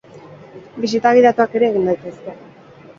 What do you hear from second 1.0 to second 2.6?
gidatuak ere egin daitezke.